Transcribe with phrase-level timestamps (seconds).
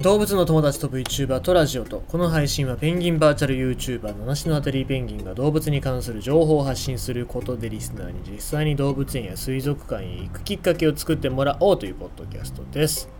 [0.00, 13.10] 動物の友達と VTuber とラジオとこの配信はペンギンバーチャル YouTuber 七種のあたりペンギンが動物に関する情報を発信することでリスナーに実際に動物園や水族館へ行くきっかけを作ってもらおうというポッドキャストです。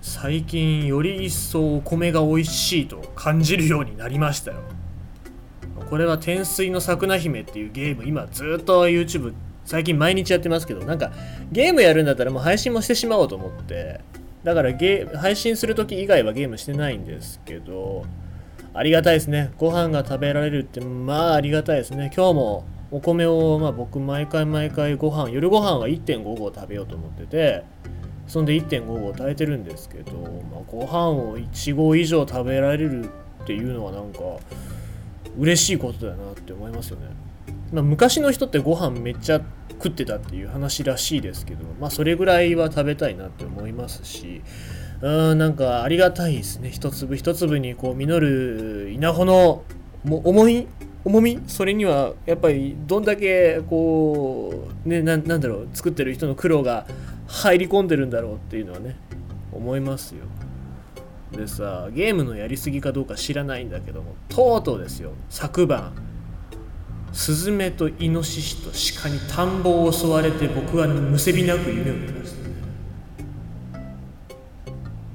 [0.00, 4.58] 最近より一層お米が美味しいと感じるようになりましたよ。
[5.88, 9.32] これは天水の桜姫っていうゲーム今ずっと YouTube
[9.64, 11.12] 最近毎日やってますけどなんか
[11.52, 14.00] ゲームやるんだったらもう配信もしてしまおうと思って。
[14.44, 18.04] だからゲ配信するとき以外はゲームしてないんですけど、
[18.74, 19.52] ありがたいですね。
[19.58, 22.10] ご飯が食べられるって、まあありがたいですね。
[22.14, 27.64] 今日もお米を、まあ僕毎回毎回ご飯、夜ご飯は1.5合食べようと思ってて、
[28.26, 33.04] そんで1.5合炊いてるんですけど、まあ、ご飯を1合以上食べられる
[33.42, 34.20] っていうのはなんか
[35.38, 37.06] 嬉しいことだなって思いますよね。
[37.72, 44.42] まあ、昔の人ってご飯めっちゃ食ってたっていう話らしいですけど、まあ、それぐらいは食べたいなって思いますし、
[45.00, 46.70] うん、なんかありがたいですね。
[46.70, 49.64] 一粒一粒にこう実る稲穂の
[50.04, 50.68] 重い
[51.04, 51.40] 重み？
[51.48, 56.86] それにはやっぱりどんだけこうねなんだろう作ってる人の苦労が
[57.26, 58.96] 入り込んでるんだろうっていうのはね
[59.50, 60.20] 思いますよ。
[61.32, 65.10] でさゲームのやりすぎかどうか知らないんだけどもとうとうですよ。
[65.28, 65.92] 昨晩
[67.12, 68.70] スズメとイノシシと
[69.02, 72.54] 鹿に田んぼを襲われて僕はむせびなく夢を見ましたね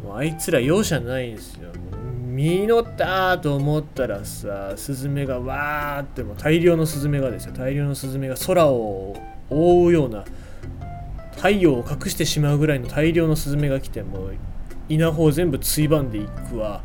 [0.04, 1.72] もうあいつら容赦ないんですよ
[2.38, 9.16] 実ったと思ったらさスズメがわーっても大量のスズメがですよ大量のスズメが空を
[9.50, 10.24] 覆うような
[11.36, 14.30] 太陽を隠してしまうぐらいの大量のスズメが来ても
[14.88, 16.84] 稲穂を全部ついばんでいくわ、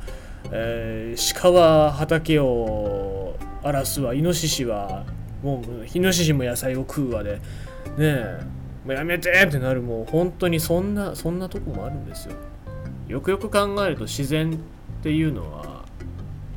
[0.50, 5.04] えー、鹿は畑を荒らすわイノシシは
[5.42, 7.36] もうイノシシも野菜を食うわで。
[7.36, 7.40] ね
[7.98, 8.40] え。
[8.84, 12.34] もうやめてってなるもう本当にそんなそんなとこもあるんですよ。
[13.08, 14.56] よくよく考えると自然っ
[15.02, 15.84] ていうのは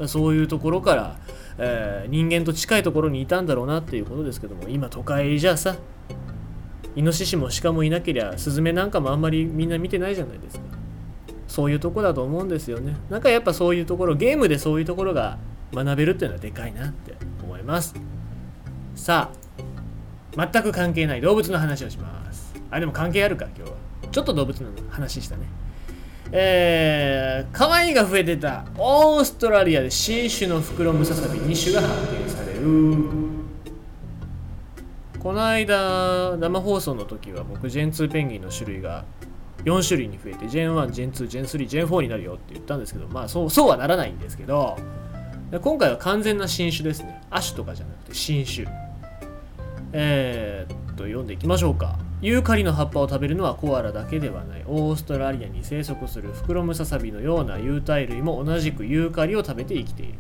[0.08, 1.20] そういうところから、
[1.58, 5.76] えー、人間と近いところにいたんだろうなっていうことですけども今都会じゃさ
[6.95, 10.66] イノシシも鹿もいなけりゃスズメなんかもあんまりみんな見てないじゃないですか。
[11.48, 12.95] そういうとこだと思うんですよね。
[13.10, 15.37] なんかやっぱそういうところゲームでそういうところが
[15.83, 17.93] 学べるっていうのはでかいなって思います。
[18.95, 19.30] さ
[20.37, 22.53] あ全く関係ない動物の話をします。
[22.71, 23.77] あでも関係あるか今日は。
[24.11, 25.43] ちょっと動物の話したね。
[26.31, 28.65] えー、可愛いが増えてた。
[28.77, 33.36] オーストラリアで新種のフクロムササビ2種が発見される。
[35.19, 39.05] この間生放送の時は僕ジェン2ペンギンの種類が
[39.63, 44.77] 4種類に増えてジェン1、ジェン2、ジェン3、ジェン4になるよって言ったんですけどまあそうそうはならないんですけど
[45.52, 47.22] 今回は完全な新種ですね。
[47.30, 48.67] 亜種とかじゃなくて新種。
[49.94, 52.00] えー、っと読んでいきましょうか。
[52.22, 54.64] ユーカリの葉っぱを食べるのはコアラだけではない。
[54.66, 60.20] オーストラリアに生息するフクロムササビのような有袋類も同じくユーカリを食べて生きている。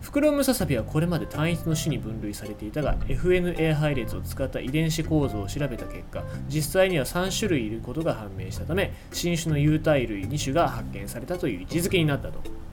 [0.00, 12.63] フクロムササビはこれまで単一の種に分類されていたが FNA 配列を使った遺伝子構造を調べた結果実際には3種類いることが判明したため新種の有袋類2種が発見されたという位置づけになったと。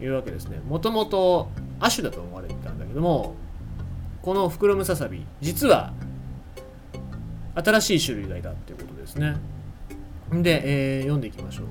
[0.00, 0.60] いうわけですね。
[0.68, 1.48] もともと
[1.80, 3.34] 亜種だと思われてたんだけども
[4.22, 5.92] このフクロムササビ実は
[7.54, 9.36] 新しい種類がいたっていうことですね。
[10.30, 11.66] で、えー、読んでいきましょう。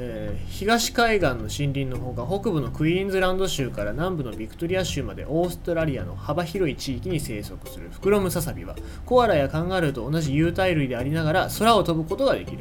[0.00, 7.88] えー、東海岸の森林のほか北部のクイーンズランド州から南部のビクトリア州までオーストラリアの幅広い地域に生息する。
[7.90, 12.58] フクロムササビはコアラやカンガルーと同じ有袋類でありながら空を飛ぶことができる。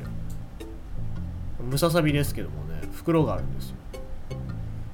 [1.62, 3.75] ムササビですけどもね袋があるんですよ。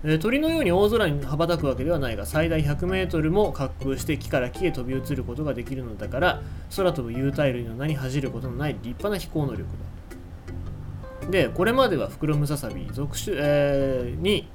[0.05, 6.41] え鳥のように大空に羽ばたくわけではないが最大 100m も滑空して木から木へ飛び移ることができるのだから
[6.75, 9.63] 空飛ぶ有袋類の名に恥じることのない立派な飛行能力
[11.21, 11.29] だ。
[11.29, 14.49] でこれまではフクロムササビ属種、えー、に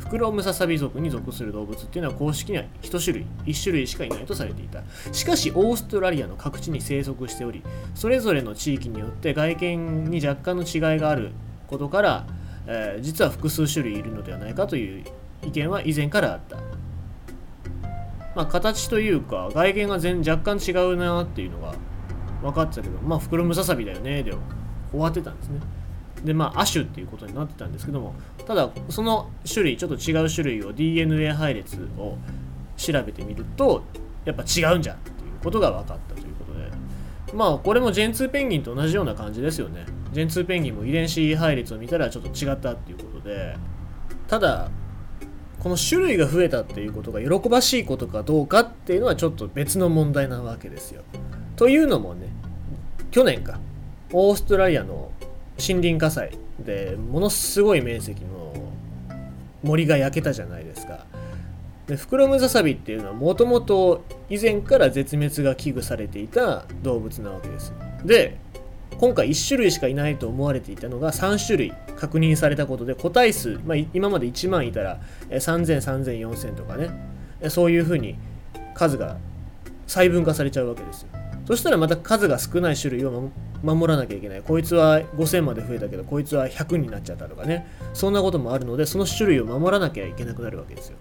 [0.00, 4.82] フクロムササビ属に属する動物っていうのは公式には1種類1種類しかいないとされていた。
[5.12, 7.62] しかしオーストラリアの各地に生息しており
[7.94, 11.30] それぞれの地域によって外見に若干の違いがある
[11.68, 12.26] ことから、
[12.70, 15.04] えー、実は複数種類いるのではないかという
[15.42, 16.56] 意見は以前からあった。
[18.36, 21.74] まあ形というか外見が全若干違うなっていうのが
[22.42, 24.32] 分かってたけどまあフクロムササビだよねで
[24.92, 25.60] 終わってたんですね。
[26.24, 28.14] でまあ亜種っていうことになってたんですけども
[28.46, 32.16] ただその種類ちょっと違う種類を DNA 配列を
[32.76, 33.82] 調べてみると
[34.24, 36.68] やっぱ違うんじゃっていうことが分かったということで。
[37.34, 39.86] まあこれもジェンツーペンギンと同じような感じですよね。
[40.12, 43.56] ジェンツーペンギンも遺伝子配列を見たらちょっと違ったっていうことで
[44.26, 44.70] ただ
[45.60, 51.02] この種類が増えたっていうことが喜ばしいことかどうかっていうのはちょっと別の問題なわけですよ
[51.56, 52.28] というのもね
[53.10, 53.58] 去年か
[54.12, 55.10] オーストラリアの
[55.58, 58.54] 森林火災でものすごい面積の
[59.62, 61.04] 森が焼けたじゃないですか。
[61.88, 67.72] でフクロムザサビっていうのはもともと以前から絶滅が危惧されていた動物なわけです。
[68.04, 68.36] で
[68.96, 74.98] 今回1種類しかいないと思われていたのが3種類確認されたことで個体数、まあ、今まで1万いたら
[75.30, 76.90] 3000、3000、4000とかね
[77.50, 78.16] そういうふうに
[78.74, 79.18] 数が
[79.86, 81.08] 細分化されちゃうわけですよ。
[81.46, 83.30] そしたらまた数が少ない種類を
[83.62, 84.42] 守らなきゃいけない。
[84.42, 87.66] こいつは5000まで増えたけど、こいつは100になっちゃったとかね。
[87.94, 90.98] そんなこともあるので、その種類を守らなきゃいけなくなるわけですよ。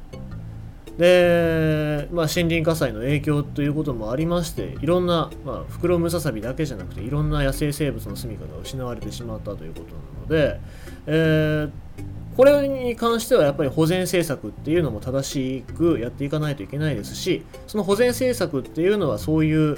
[0.97, 10.59] で、まあ、森林火災の影響ということもありまして、いろんな、まあ、フクロムササビだけじゃなくて、いろんな野生生物の住みかが失われてしまったということなので、
[11.05, 11.71] えー、
[12.35, 19.77] これに関してはやっぱり保全政策っていうのも正しくやっていかないといけないですし、その保全政策っていうのはそういう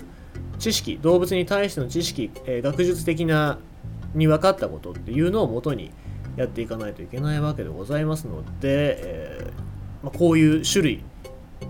[0.57, 3.59] 知識、動物に対しての知識、えー、学術的な
[4.13, 5.91] に分かったことっていうのをもとに
[6.35, 9.68] やっていかないといけないわけでございますので、えー、
[10.03, 11.03] まあ、こういう種類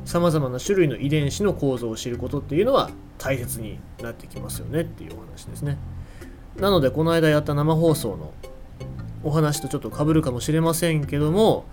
[0.06, 5.78] さまざまな種類の遺伝子の構造を知ることっていうのは大切になってきますよねっていうお話ですね。
[6.58, 8.34] なのでこの間やった生放送の
[9.24, 11.66] お話とちょっとかぶるかもしれませんけども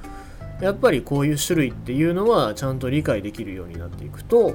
[0.61, 4.55] やっぱりこういう種類っていうのはちゃんと理解できるようになっていくと、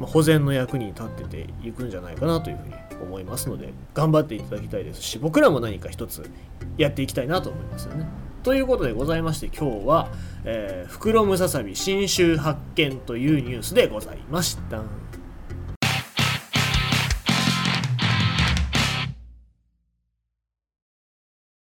[0.00, 6.28] まあ、保全の役に立ってていくんじゃないかなというふうに思いますので頑張っていただきたいですし僕らも何か一つ
[6.76, 8.06] やっていきたいなと思いますよね。
[8.44, 10.10] ということでございまして今日は、
[10.44, 14.82] えー、フクロムササビ新種発見というニュースでございました。